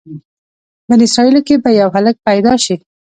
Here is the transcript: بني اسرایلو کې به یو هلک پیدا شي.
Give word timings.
بني 0.89 1.05
اسرایلو 1.09 1.41
کې 1.47 1.55
به 1.63 1.69
یو 1.79 1.89
هلک 1.95 2.15
پیدا 2.27 2.53
شي. 2.63 2.75